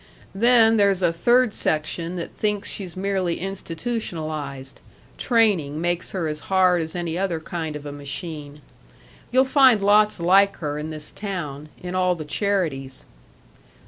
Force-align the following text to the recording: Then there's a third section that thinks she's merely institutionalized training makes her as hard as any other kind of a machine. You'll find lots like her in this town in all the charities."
Then 0.33 0.77
there's 0.77 1.03
a 1.03 1.13
third 1.13 1.53
section 1.53 2.15
that 2.15 2.35
thinks 2.35 2.67
she's 2.67 2.97
merely 2.97 3.39
institutionalized 3.39 4.79
training 5.19 5.79
makes 5.79 6.09
her 6.09 6.27
as 6.27 6.39
hard 6.49 6.81
as 6.81 6.95
any 6.95 7.19
other 7.19 7.39
kind 7.39 7.75
of 7.75 7.85
a 7.85 7.91
machine. 7.91 8.61
You'll 9.31 9.45
find 9.45 9.79
lots 9.83 10.19
like 10.19 10.55
her 10.55 10.79
in 10.79 10.89
this 10.89 11.11
town 11.11 11.69
in 11.79 11.93
all 11.93 12.15
the 12.15 12.25
charities." 12.25 13.05